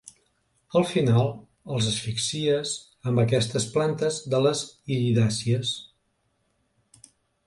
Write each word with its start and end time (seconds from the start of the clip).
Al 0.77 0.85
final, 0.91 1.27
els 1.73 1.89
asfíxies 1.91 2.71
amb 3.11 3.21
aquestes 3.25 3.67
plantes 3.75 4.17
de 4.35 4.39
les 4.47 4.63
iridàcies. 4.97 5.75